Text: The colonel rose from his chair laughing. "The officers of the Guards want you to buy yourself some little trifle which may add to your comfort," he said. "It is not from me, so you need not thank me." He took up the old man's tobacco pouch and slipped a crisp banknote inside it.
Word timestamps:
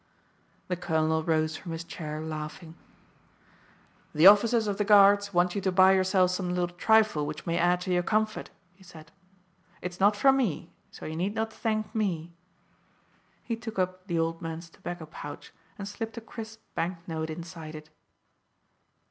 The 0.67 0.75
colonel 0.75 1.23
rose 1.23 1.55
from 1.55 1.73
his 1.73 1.83
chair 1.83 2.21
laughing. 2.21 2.73
"The 4.15 4.25
officers 4.25 4.65
of 4.65 4.79
the 4.79 4.83
Guards 4.83 5.31
want 5.31 5.53
you 5.53 5.61
to 5.61 5.71
buy 5.71 5.91
yourself 5.93 6.31
some 6.31 6.49
little 6.49 6.75
trifle 6.75 7.23
which 7.27 7.45
may 7.45 7.55
add 7.59 7.81
to 7.81 7.93
your 7.93 8.01
comfort," 8.01 8.49
he 8.73 8.83
said. 8.83 9.11
"It 9.79 9.91
is 9.91 9.99
not 9.99 10.15
from 10.15 10.37
me, 10.37 10.71
so 10.89 11.05
you 11.05 11.15
need 11.15 11.35
not 11.35 11.53
thank 11.53 11.93
me." 11.93 12.33
He 13.43 13.55
took 13.55 13.77
up 13.77 14.07
the 14.07 14.17
old 14.17 14.41
man's 14.41 14.71
tobacco 14.71 15.05
pouch 15.05 15.53
and 15.77 15.87
slipped 15.87 16.17
a 16.17 16.21
crisp 16.21 16.61
banknote 16.73 17.29
inside 17.29 17.75
it. 17.75 17.91